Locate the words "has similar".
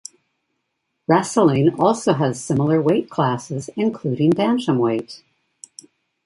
2.13-2.81